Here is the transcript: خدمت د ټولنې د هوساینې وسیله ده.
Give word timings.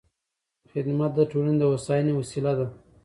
خدمت 0.71 1.11
د 1.15 1.19
ټولنې 1.31 1.55
د 1.59 1.63
هوساینې 1.71 2.13
وسیله 2.21 2.51
ده. 2.59 2.65